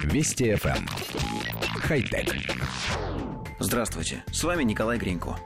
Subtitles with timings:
[0.00, 0.76] Вести FM.
[0.76, 0.86] Эм.
[1.80, 2.34] Хай-тек.
[3.58, 5.36] Здравствуйте, с вами Николай Гринько.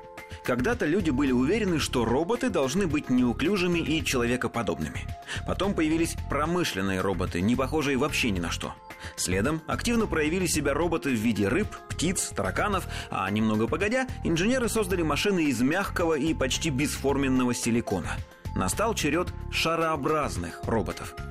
[0.45, 5.07] Когда-то люди были уверены, что роботы должны быть неуклюжими и человекоподобными.
[5.47, 8.75] Потом появились промышленные роботы, не похожие вообще ни на что.
[9.17, 15.03] Следом активно проявили себя роботы в виде рыб, птиц, тараканов, а немного погодя, инженеры создали
[15.03, 18.17] машины из мягкого и почти бесформенного силикона.
[18.55, 21.15] Настал черед шарообразных роботов–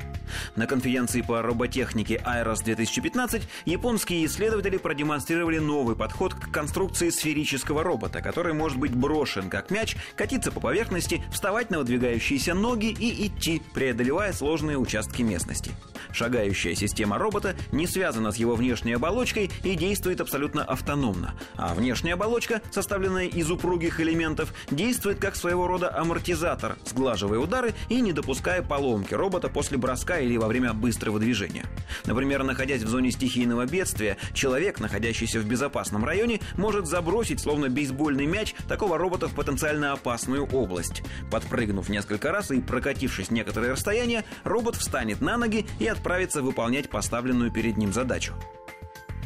[0.55, 8.21] на конференции по роботехнике Aeros 2015 японские исследователи продемонстрировали новый подход к конструкции сферического робота,
[8.21, 13.61] который может быть брошен как мяч, катиться по поверхности, вставать на выдвигающиеся ноги и идти,
[13.73, 15.71] преодолевая сложные участки местности.
[16.11, 21.33] Шагающая система робота не связана с его внешней оболочкой и действует абсолютно автономно.
[21.55, 27.99] А внешняя оболочка, составленная из упругих элементов, действует как своего рода амортизатор, сглаживая удары и
[28.01, 31.65] не допуская поломки робота после броска или во время быстрого движения.
[32.05, 38.25] Например, находясь в зоне стихийного бедствия, человек, находящийся в безопасном районе, может забросить, словно бейсбольный
[38.25, 41.03] мяч, такого робота в потенциально опасную область.
[41.31, 47.51] Подпрыгнув несколько раз и прокатившись некоторое расстояние, робот встанет на ноги и отправится выполнять поставленную
[47.51, 48.33] перед ним задачу.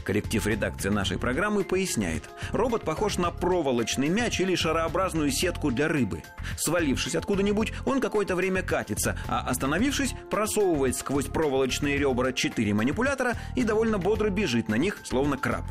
[0.10, 2.32] Коллектив редакции нашей программы поясняет.
[2.52, 6.24] Робот похож на проволочный мяч или шарообразную сетку для рыбы.
[6.58, 13.64] Свалившись откуда-нибудь, он какое-то время катится, а остановившись, просовывает сквозь проволочные ребра четыре манипулятора и
[13.64, 15.66] довольно бодро бежит на них, словно краб.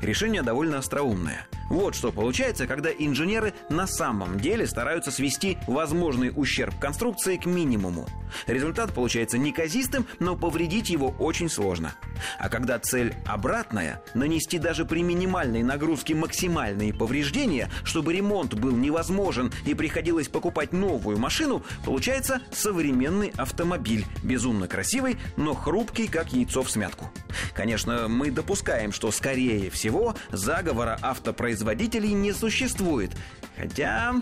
[0.00, 1.46] Решение довольно остроумное.
[1.72, 8.06] Вот что получается, когда инженеры на самом деле стараются свести возможный ущерб конструкции к минимуму.
[8.46, 11.94] Результат получается неказистым, но повредить его очень сложно.
[12.38, 19.50] А когда цель обратная, нанести даже при минимальной нагрузке максимальные повреждения, чтобы ремонт был невозможен
[19.64, 26.70] и приходилось покупать новую машину, получается современный автомобиль, безумно красивый, но хрупкий, как яйцо в
[26.70, 27.10] смятку.
[27.54, 33.10] Конечно, мы допускаем, что скорее всего заговора автопроизводителей не существует.
[33.56, 34.14] Хотя...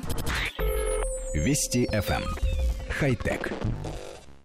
[1.35, 2.23] Вести FM.
[2.23, 2.37] Эм.
[2.99, 3.53] Хай-тек.